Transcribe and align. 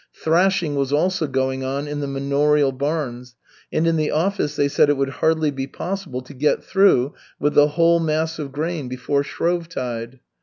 Thrashing 0.15 0.73
was 0.73 0.91
also 0.91 1.27
going 1.27 1.63
on 1.63 1.87
in 1.87 1.99
the 1.99 2.07
manorial 2.07 2.71
barns, 2.71 3.35
and 3.71 3.85
in 3.85 3.97
the 3.97 4.09
office 4.09 4.55
they 4.55 4.67
said 4.67 4.89
it 4.89 4.97
would 4.97 5.09
hardly 5.21 5.51
be 5.51 5.67
possible 5.67 6.23
to 6.23 6.33
get 6.33 6.63
through 6.63 7.13
with 7.39 7.53
the 7.53 7.67
whole 7.77 7.99
mass 7.99 8.39
of 8.39 8.51
grain 8.51 8.87
before 8.87 9.21
Shrovetide. 9.23 10.19